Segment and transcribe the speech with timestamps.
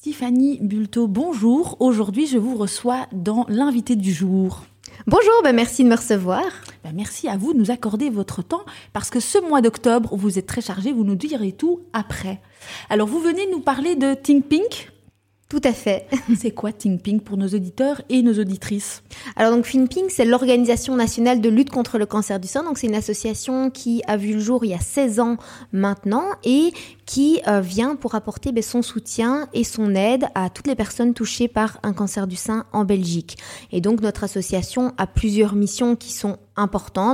[0.00, 1.76] Tiffany Bulto, bonjour.
[1.80, 4.62] Aujourd'hui, je vous reçois dans l'invité du jour.
[5.08, 6.44] Bonjour, ben merci de me recevoir.
[6.84, 10.38] Ben merci à vous de nous accorder votre temps parce que ce mois d'octobre, vous
[10.38, 12.40] êtes très chargé, vous nous direz tout après.
[12.90, 14.92] Alors, vous venez nous parler de Think Pink?
[15.48, 16.06] Tout à fait.
[16.36, 19.02] C'est quoi Think Pink pour nos auditeurs et nos auditrices
[19.34, 22.64] Alors donc Think Pink, c'est l'organisation nationale de lutte contre le cancer du sein.
[22.64, 25.36] Donc c'est une association qui a vu le jour il y a 16 ans
[25.72, 26.72] maintenant et
[27.06, 31.14] qui euh, vient pour apporter ben, son soutien et son aide à toutes les personnes
[31.14, 33.38] touchées par un cancer du sein en Belgique.
[33.72, 36.36] Et donc notre association a plusieurs missions qui sont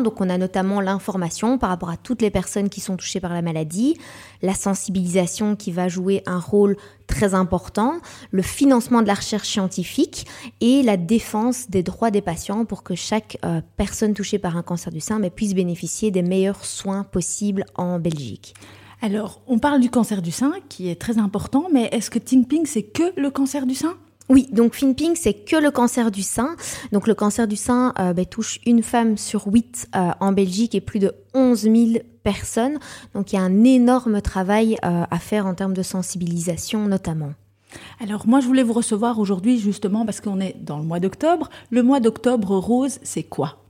[0.03, 3.33] Donc on a notamment l'information par rapport à toutes les personnes qui sont touchées par
[3.33, 3.98] la maladie,
[4.43, 6.77] la sensibilisation qui va jouer un rôle
[7.07, 7.99] très important,
[8.30, 10.27] le financement de la recherche scientifique
[10.61, 14.62] et la défense des droits des patients pour que chaque euh, personne touchée par un
[14.62, 18.55] cancer du sein puisse bénéficier des meilleurs soins possibles en Belgique.
[19.02, 22.65] Alors, on parle du cancer du sein, qui est très important, mais est-ce que Ping
[22.65, 23.97] c'est que le cancer du sein?
[24.30, 26.56] Oui, donc Finping, c'est que le cancer du sein.
[26.93, 30.74] Donc le cancer du sein euh, ben, touche une femme sur huit euh, en Belgique
[30.74, 31.74] et plus de 11 000
[32.23, 32.79] personnes.
[33.15, 37.32] Donc il y a un énorme travail euh, à faire en termes de sensibilisation notamment.
[38.01, 41.51] Alors moi, je voulais vous recevoir aujourd'hui justement parce qu'on est dans le mois d'octobre.
[41.71, 43.63] Le mois d'octobre rose, c'est quoi?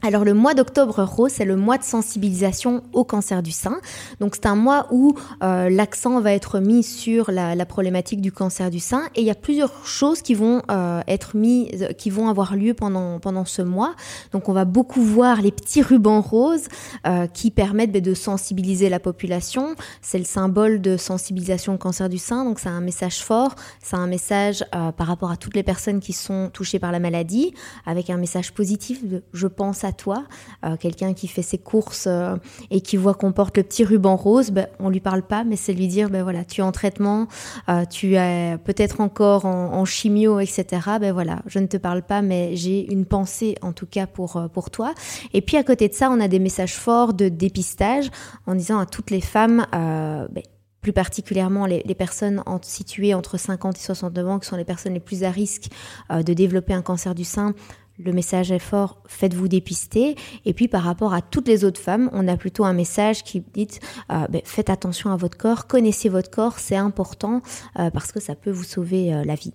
[0.00, 3.80] Alors le mois d'octobre rose, c'est le mois de sensibilisation au cancer du sein.
[4.20, 8.70] Donc c'est un mois où euh, l'accent va être mis sur la, problématique du cancer
[8.70, 12.28] du sein et il y a plusieurs choses qui vont euh, être mises, qui vont
[12.28, 13.94] avoir lieu pendant pendant ce mois.
[14.32, 16.68] Donc on va beaucoup voir les petits rubans roses
[17.06, 19.74] euh, qui permettent ben, de sensibiliser la population.
[20.00, 22.44] C'est le symbole de sensibilisation au cancer du sein.
[22.44, 26.12] Donc c'est un message fort, c'est un message par rapport à toutes les personnes qui
[26.12, 27.52] sont touchées par la maladie,
[27.84, 29.02] avec un message positif.
[29.32, 30.24] Je pense à toi,
[30.64, 32.36] euh, quelqu'un qui fait ses courses euh,
[32.70, 35.56] et qui voit qu'on porte le petit ruban rose, ben, on lui parle pas, mais
[35.56, 37.26] c'est lui dire, ben voilà, tu es en traitement,
[37.68, 40.66] euh, tu es peut-être encore en, chimio, etc.
[41.00, 44.42] Ben voilà, je ne te parle pas, mais j'ai une pensée en tout cas pour
[44.52, 44.92] pour toi.
[45.32, 48.10] Et puis à côté de ça, on a des messages forts de dépistage
[48.46, 50.42] en disant à toutes les femmes, ben,
[50.82, 55.00] plus particulièrement les, personnes situées entre 50 et 69 ans, qui sont les personnes les
[55.00, 55.68] plus à risque
[56.10, 57.54] de développer un cancer du sein,
[57.98, 60.16] le message est fort, faites-vous dépister.
[60.44, 63.40] Et puis par rapport à toutes les autres femmes, on a plutôt un message qui
[63.40, 63.68] dit
[64.10, 67.42] euh, ben, faites attention à votre corps, connaissez votre corps, c'est important
[67.78, 69.54] euh, parce que ça peut vous sauver euh, la vie.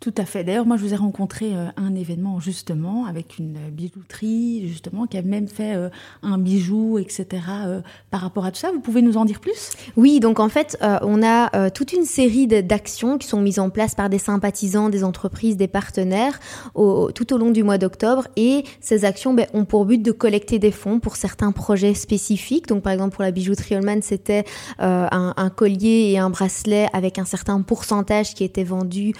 [0.00, 0.44] Tout à fait.
[0.44, 5.18] D'ailleurs, moi, je vous ai rencontré euh, un événement justement avec une bijouterie justement qui
[5.18, 5.90] a même fait euh,
[6.22, 7.26] un bijou, etc.
[7.66, 7.80] Euh,
[8.10, 8.70] par rapport à tout ça.
[8.72, 9.72] Vous pouvez nous en dire plus?
[9.98, 10.18] Oui.
[10.18, 14.08] Donc en fait, on a toute une série d'actions qui sont mises en place par
[14.08, 16.40] des sympathisants, des entreprises, des partenaires
[16.74, 18.26] tout au long du mois d'octobre.
[18.36, 22.66] Et ces actions ben, ont pour but de collecter des fonds pour certains projets spécifiques.
[22.68, 24.44] Donc par exemple pour la bijouterie Holman, c'était
[24.78, 29.14] un, un, collier et un bracelet avec un certain pourcentage qui était vendu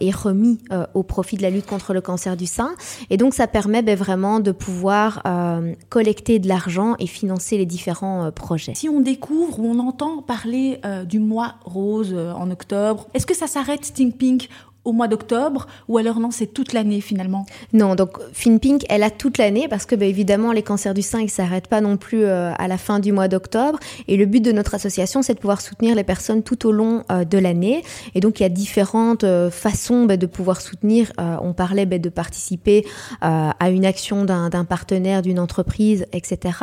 [0.00, 2.74] et remis euh, au profit de la lutte contre le cancer du sein.
[3.10, 7.66] Et donc ça permet ben, vraiment de pouvoir euh, collecter de l'argent et financer les
[7.66, 8.74] différents euh, projets.
[8.74, 13.46] Si on découvre ou on entend parler du mois rose en octobre, est-ce que ça
[13.46, 14.48] s'arrête Think Pink
[14.84, 17.46] au mois d'octobre ou alors non, c'est toute l'année finalement?
[17.72, 21.20] Non, donc FinPink, elle a toute l'année parce que bah, évidemment les cancers du sein,
[21.20, 23.78] ils s'arrêtent pas non plus euh, à la fin du mois d'octobre
[24.08, 27.04] et le but de notre association, c'est de pouvoir soutenir les personnes tout au long
[27.10, 27.84] euh, de l'année
[28.14, 31.12] et donc il y a différentes euh, façons bah, de pouvoir soutenir.
[31.18, 32.84] on parlait bah, de participer
[33.20, 36.56] à une action d'un partenaire, d'une entreprise, etc.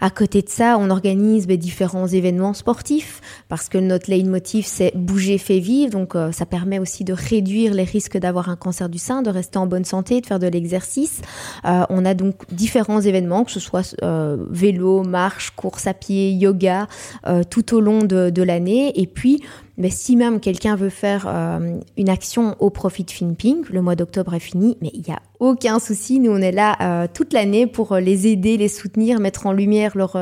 [0.00, 5.38] À côté de ça, on organise différents événements sportifs parce que notre leitmotiv, c'est bouger,
[5.38, 9.22] fait vivre, donc ça permet aussi de réduire les risques d'avoir un cancer du sein,
[9.22, 11.22] de rester en bonne santé, de faire de l'exercice.
[11.64, 16.32] Euh, on a donc différents événements, que ce soit euh, vélo, marche, course à pied,
[16.32, 16.86] yoga,
[17.26, 19.00] euh, tout au long de, de l'année.
[19.00, 19.42] Et puis,
[19.76, 23.96] mais si même quelqu'un veut faire euh, une action au profit de FinPing, le mois
[23.96, 26.20] d'octobre est fini, mais il n'y a aucun souci.
[26.20, 29.52] Nous, on est là euh, toute l'année pour euh, les aider, les soutenir, mettre en
[29.52, 30.16] lumière leur,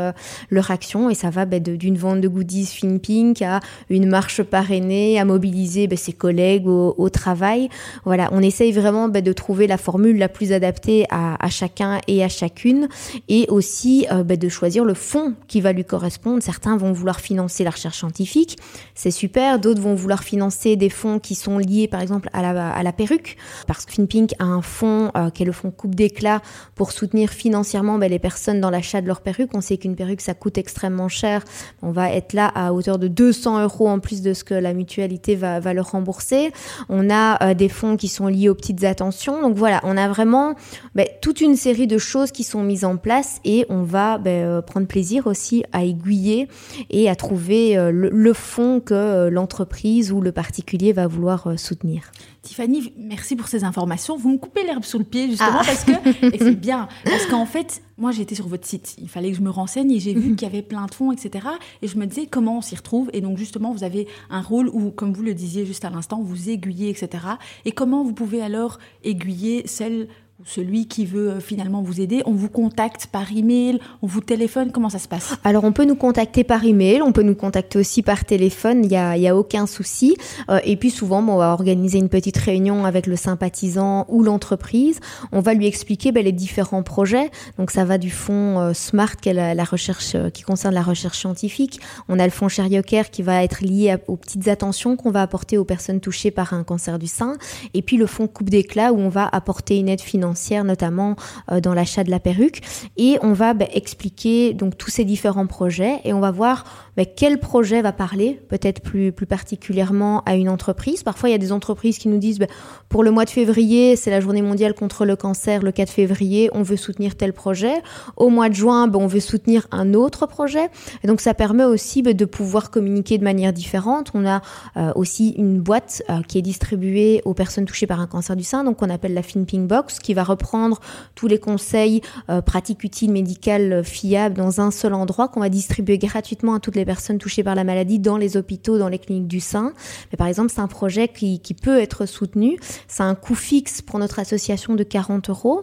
[0.50, 1.10] leur action.
[1.10, 3.60] Et ça va bah, d'une vente de goodies FinPing à
[3.90, 7.68] une marche parrainée, à mobiliser bah, ses collègues au, travail.
[8.04, 12.00] Voilà, on essaye vraiment bah, de trouver la formule la plus adaptée à, à chacun
[12.08, 12.88] et à chacune.
[13.28, 16.42] Et aussi de choisir le fond qui va lui correspondre.
[16.42, 18.56] Certains vont vouloir financer la recherche scientifique.
[18.94, 22.42] C'est super D'autres vont vouloir financer des fonds qui sont liés, par exemple, à
[22.82, 23.36] la, perruque,
[23.66, 26.42] parce que FinPink a un fonds euh, qui est le fonds Coupe d'éclat
[26.74, 29.50] pour soutenir financièrement ben, les personnes dans l'achat de leur perruque.
[29.54, 31.42] On sait qu'une perruque, ça coûte extrêmement cher.
[31.82, 34.74] On va être là à hauteur de 200 euros en plus de ce que la
[34.74, 36.52] mutualité va, va leur rembourser.
[36.88, 39.40] On a euh, des fonds qui sont liés aux petites attentions.
[39.40, 40.54] Donc voilà, on a vraiment
[40.94, 44.44] ben, toute une série de choses qui sont mises en place et on va ben,
[44.44, 46.48] euh, prendre plaisir aussi à aiguiller
[46.90, 52.12] et à trouver le, le, fond que l'entreprise ou le particulier va vouloir soutenir.
[52.42, 54.16] Tiffany, merci pour ces informations.
[54.16, 55.64] Vous me coupez l'herbe sous le pied justement ah.
[55.64, 55.92] parce que
[56.34, 59.42] et c'est bien parce qu'en fait, moi j'étais sur votre site, il fallait que je
[59.42, 60.36] me renseigne et j'ai vu mhm.
[60.36, 61.46] qu'il y avait plein de fonds, etc.
[61.82, 63.10] Et je me disais comment on s'y retrouve?
[63.12, 66.20] Et donc justement, vous avez un rôle où, comme vous le disiez juste à l'instant,
[66.20, 67.24] vous aiguillez, etc.
[67.64, 70.08] Et comment vous pouvez alors aiguiller celles
[70.44, 74.72] celui qui veut euh, finalement vous aider, on vous contacte par email, on vous téléphone,
[74.72, 75.34] comment ça se passe?
[75.44, 78.88] Alors on peut nous contacter par email, on peut nous contacter aussi par téléphone, il
[78.88, 80.16] n'y a, y a aucun souci.
[80.50, 85.00] Euh, et puis souvent, on va organiser une petite réunion avec le sympathisant ou l'entreprise.
[85.30, 87.30] On va lui expliquer ben, les différents projets.
[87.58, 91.80] Donc ça va du fonds euh, SMART, qui, la, recherche, qui concerne la recherche scientifique.
[92.08, 95.58] On a le fonds Sherioker qui va être lié aux petites attentions qu'on va apporter
[95.58, 97.36] aux personnes touchées par un cancer du sein.
[97.74, 100.31] Et puis le fonds Coupe d'éclat où on va apporter une aide financière
[100.64, 101.16] notamment
[101.50, 102.60] euh, dans l'achat de la perruque.
[102.96, 106.64] Et on va bah, expliquer donc tous ces différents projets et on va voir
[106.96, 111.02] bah, quel projet va parler, peut-être plus, plus particulièrement à une entreprise.
[111.02, 112.46] Parfois, il y a des entreprises qui nous disent bah,
[112.88, 116.50] pour le mois de février, c'est la journée mondiale contre le cancer, le 4 février,
[116.52, 117.74] on veut soutenir tel projet.
[118.16, 120.68] Au mois de juin, on veut soutenir un autre projet.
[121.02, 124.10] Et donc, ça permet aussi de pouvoir communiquer de manière différente.
[124.14, 124.42] On a
[124.76, 128.44] euh, aussi une boîte euh, qui est distribuée aux personnes touchées par un cancer du
[128.44, 130.80] sein, donc on appelle la FinPing Box, qui va reprendre
[131.14, 135.48] tous les conseils euh, pratiques utiles médicales euh, fiables dans un seul endroit qu'on va
[135.48, 138.98] distribuer gratuitement à toutes les personnes touchées par la maladie dans les hôpitaux, dans les
[138.98, 139.72] cliniques du sein.
[140.10, 142.58] Mais par exemple, c'est un projet qui, peut être soutenu.
[142.88, 145.62] C'est un coût fixe pour notre association de 40 euros.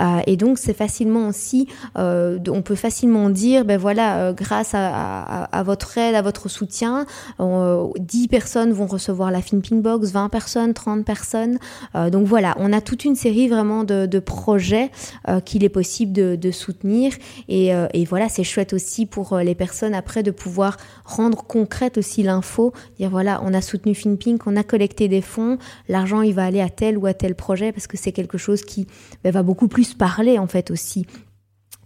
[0.00, 1.66] Euh, et donc, c'est facilement aussi,
[1.96, 7.06] on peut facilement dire, ben voilà, grâce à, votre aide, à votre soutien,
[7.38, 11.58] 10 personnes vont recevoir la FinPing Box, 20 personnes, 30 personnes.
[11.94, 14.90] donc voilà, on a toute une série vraiment de projets
[15.28, 17.12] euh, qu'il est possible de, soutenir.
[17.50, 21.98] Euh, et, voilà, c'est chouette aussi pour euh, les personnes après de pouvoir rendre concrète
[21.98, 25.58] aussi l'info, dire voilà, on a soutenu FinPink, on a collecté des fonds,
[25.88, 28.62] l'argent il va aller à tel ou à tel projet parce que c'est quelque chose
[28.62, 28.86] qui
[29.24, 31.06] ben, va beaucoup plus parler en fait aussi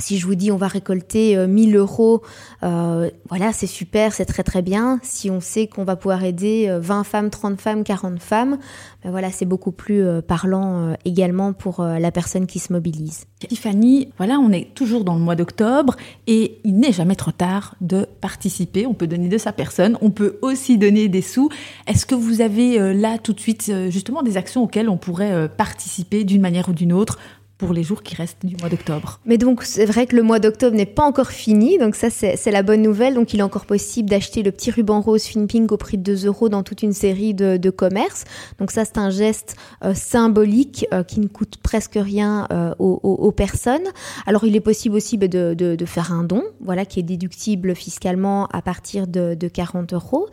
[0.04, 2.22] si je vous dis on va récolter 1000 euros,
[2.60, 5.00] voilà, c'est super, c'est très très bien.
[5.02, 8.58] Si on sait qu'on va pouvoir aider 20 femmes, 30 femmes, 40 femmes,
[9.04, 12.72] ben voilà, c'est beaucoup plus euh, parlant euh, également pour euh, la personne qui se
[12.72, 13.26] mobilise.
[13.46, 15.94] Tiffany, voilà, on est toujours dans le mois d'octobre
[16.26, 18.86] et il n'est jamais trop tard de participer.
[18.86, 21.50] On peut donner de sa personne, on peut aussi donner des sous.
[21.86, 26.24] Est-ce que vous avez là tout de suite justement des actions auxquelles on pourrait participer
[26.24, 27.18] d'une manière ou d'une autre
[27.58, 29.20] pour les jours qui restent du mois d'octobre.
[29.26, 32.50] Mais donc c'est vrai que le mois d'octobre n'est pas encore fini, donc ça c'est
[32.50, 33.14] la bonne nouvelle.
[33.14, 36.26] Donc il est encore possible d'acheter le petit ruban rose Finpink au prix de 2
[36.26, 38.24] euros dans toute une série de, commerces.
[38.58, 43.32] Donc ça c'est un geste euh, symbolique euh, qui ne coûte presque rien euh, aux,
[43.32, 43.86] personnes.
[44.26, 47.74] Alors il est possible aussi bah, de, de, faire un don, voilà, qui est déductible
[47.74, 50.28] fiscalement à partir de, de 40 euros.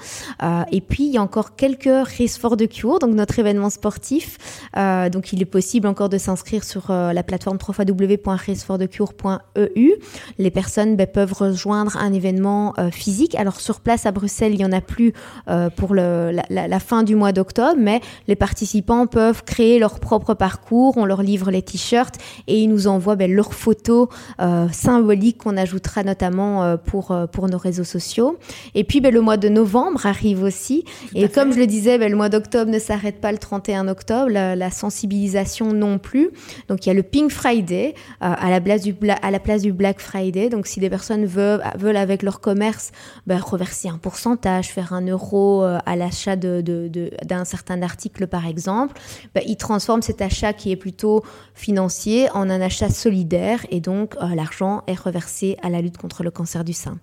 [0.71, 4.37] et puis il y a encore quelques Race for the Cure, donc notre événement sportif.
[4.75, 9.93] donc il est possible encore de s'inscrire sur la plateforme www.raceforthecure.eu.
[10.37, 13.35] Les personnes ben, peuvent rejoindre un événement euh, physique.
[13.35, 15.13] Alors sur place à Bruxelles, il n'y en a plus
[15.49, 20.33] euh, pour le, la, fin du mois d'octobre, mais les participants peuvent créer leur propre
[20.33, 20.97] parcours.
[20.97, 22.15] On leur livre les t-shirts
[22.47, 24.07] et ils nous envoient ben, leurs photos
[24.39, 28.37] euh, symboliques qu'on ajoutera notamment pour, pour nos réseaux sociaux.
[28.75, 30.85] Et puis ben, le mois de novembre arrive aussi.
[31.15, 34.55] et comme je le disais, le mois d'octobre ne s'arrête pas le 31 octobre, la,
[34.55, 36.29] la sensibilisation non plus.
[36.67, 37.93] Donc il y a le Pink Friday
[38.23, 40.49] euh, à, la place du à la place du Black Friday.
[40.49, 41.61] Donc si des personnes veulent,
[41.95, 42.91] avec leur commerce
[43.27, 47.11] ben, reverser un pourcentage, faire un euro euh, à l'achat d'un de,
[47.45, 48.99] certain article par exemple,
[49.35, 54.15] ben, ils transforment cet achat qui est plutôt financier en un achat solidaire et donc
[54.15, 56.99] euh, l'argent est reversé à la lutte contre le cancer du sein.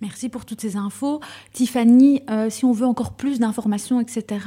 [0.00, 1.20] Merci pour toutes ces infos.
[1.52, 4.40] Tiffany, euh, si on veut encore plus d'informations, etc.,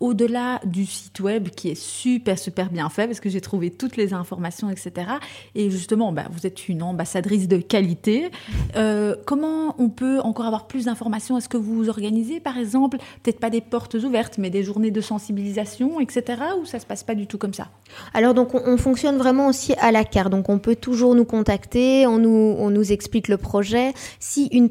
[0.00, 3.96] au-delà du site web qui est super, super bien fait, parce que j'ai trouvé toutes
[3.96, 5.10] les informations, etc.,
[5.54, 8.30] et justement, bah, vous êtes une ambassadrice de qualité,
[8.76, 11.38] euh, comment on peut encore avoir plus d'informations?
[11.38, 15.00] Est-ce que vous organisez, par exemple, peut-être pas des portes ouvertes, mais des journées de
[15.00, 17.68] sensibilisation, etc., ou ça se passe pas du tout comme ça?
[18.14, 20.30] Alors, donc, on, fonctionne vraiment aussi à la carte.
[20.30, 23.92] Donc, on peut toujours nous contacter, on nous, on nous explique le projet.
[24.20, 24.68] Si une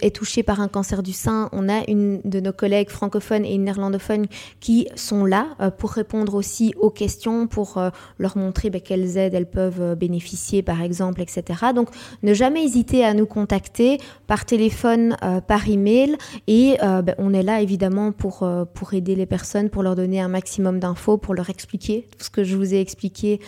[0.00, 3.56] est touchée par un cancer du sein, on a une de nos collègues francophones et
[3.58, 4.26] néerlandophones
[4.60, 9.16] qui sont là euh, pour répondre aussi aux questions, pour euh, leur montrer ben, quelles
[9.16, 11.72] aides elles peuvent euh, bénéficier, par exemple, etc.
[11.74, 11.88] Donc,
[12.22, 15.16] ne jamais hésiter à nous contacter par téléphone,
[15.46, 16.16] par email,
[16.46, 20.28] et ben, on est là évidemment pour pour aider les personnes, pour leur donner un
[20.28, 23.40] maximum d'infos, pour leur expliquer tout ce que je vous ai expliqué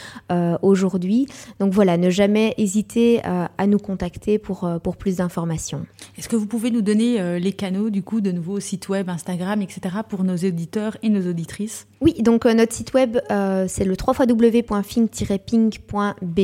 [0.62, 1.26] aujourd'hui.
[1.60, 5.86] Donc voilà, ne jamais hésiter à nous contacter pour pour plus d'informations.
[6.16, 9.08] Est-ce que vous pouvez nous donner euh, les canaux, du coup, de nouveau site web,
[9.08, 11.88] Instagram, etc., pour nos auditeurs et nos auditrices?
[12.00, 16.40] Oui, donc euh, notre site web, euh, c'est le www.fin-ping.be.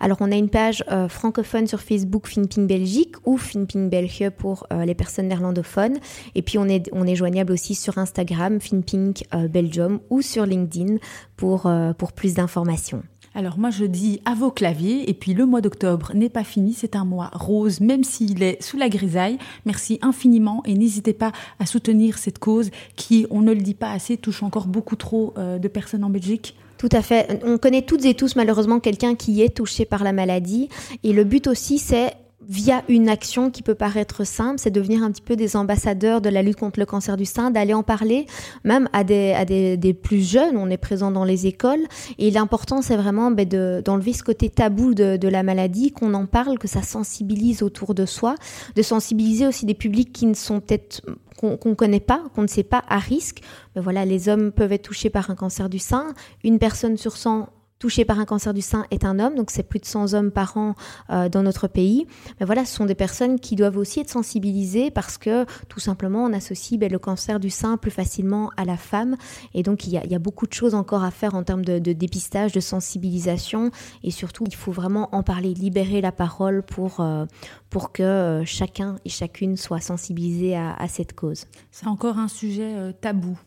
[0.00, 4.94] Alors, on a une page francophone sur Facebook, FinPing Belgique, ou FinPing Belgique pour les
[4.94, 5.98] personnes néerlandophones.
[6.34, 9.14] Et puis, on est, on est joignable aussi sur Instagram, FinPing
[9.50, 10.96] Belgium, ou sur LinkedIn
[11.36, 13.02] pour, pour plus d'informations.
[13.36, 16.72] Alors moi je dis à vos claviers et puis le mois d'octobre n'est pas fini,
[16.72, 19.36] c'est un mois rose même s'il est sous la grisaille.
[19.66, 23.90] Merci infiniment et n'hésitez pas à soutenir cette cause qui, on ne le dit pas
[23.90, 26.56] assez, touche encore beaucoup trop euh, de personnes en Belgique.
[26.78, 27.42] Tout à fait.
[27.44, 30.70] On connaît toutes et tous malheureusement quelqu'un qui est touché par la maladie
[31.04, 32.14] et le but aussi c'est
[32.48, 36.28] via une action qui peut paraître simple, c'est devenir un petit peu des ambassadeurs de
[36.28, 38.26] la lutte contre le cancer du sein, d'aller en parler
[38.64, 40.56] même à des, plus jeunes.
[40.56, 41.84] On est présent dans les écoles
[42.18, 43.48] et l'important c'est vraiment ben,
[43.82, 48.06] d'enlever ce côté tabou de, la maladie, qu'on en parle, que ça sensibilise autour de
[48.06, 48.36] soi,
[48.76, 51.02] de sensibiliser aussi des publics qui ne sont peut-être
[51.36, 53.40] qu'on ne connaît pas, qu'on ne sait pas à risque.
[53.74, 56.14] Mais voilà, les hommes peuvent être touchés par un cancer du sein.
[56.44, 59.62] Une personne sur 100 touché par un cancer du sein est un homme, donc c'est
[59.62, 60.74] plus de 100 hommes par an
[61.10, 62.06] euh, dans notre pays.
[62.40, 66.24] Mais voilà, ce sont des personnes qui doivent aussi être sensibilisées parce que tout simplement
[66.24, 69.16] on associe ben, le cancer du sein plus facilement à la femme
[69.54, 72.52] et donc il y a, beaucoup de choses encore à faire en termes de, dépistage,
[72.52, 73.70] de sensibilisation
[74.02, 77.26] et surtout il faut vraiment en parler, libérer la parole pour, euh,
[77.68, 81.44] pour que euh, chacun et chacune soit sensibilisé à, à cette cause.
[81.70, 83.38] C'est encore un sujet tabou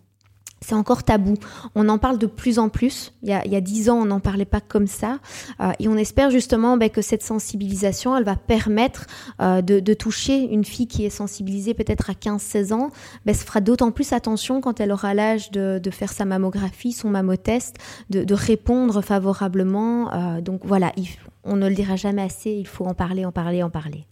[0.62, 1.36] c'est encore tabou.
[1.76, 3.14] On en parle de plus en plus.
[3.24, 5.20] Il y a, dix ans, on n'en parlait pas comme ça.
[5.60, 9.08] Euh, et on espère justement ben, que cette sensibilisation, elle va permettre
[9.42, 12.92] euh, de, toucher une fille qui est sensibilisée peut-être à 15-16 ans.
[13.26, 17.10] Ben, se fera d'autant plus attention quand elle aura l'âge de, faire sa mammographie, son
[17.10, 17.78] mammotest,
[18.10, 20.14] de, répondre favorablement.
[20.14, 20.92] Euh, donc voilà,
[21.44, 22.52] on ne le dira jamais assez.
[22.52, 24.06] Il faut en parler, en parler, en parler.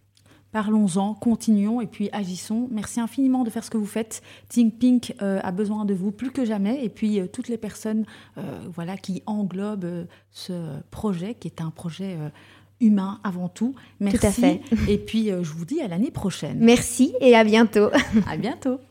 [0.51, 2.67] Parlons-en, continuons et puis agissons.
[2.71, 4.21] Merci infiniment de faire ce que vous faites.
[4.49, 7.57] Think Pink euh, a besoin de vous plus que jamais et puis euh, toutes les
[7.57, 8.05] personnes
[8.37, 8.41] euh,
[8.73, 12.17] voilà, qui englobent ce projet qui est un projet
[12.79, 13.75] humain avant tout.
[13.99, 14.19] Merci.
[14.19, 14.61] Tout à fait.
[14.87, 16.59] Et puis je vous dis à l'année prochaine.
[16.59, 17.89] Merci et à bientôt.
[18.27, 18.79] à bientôt.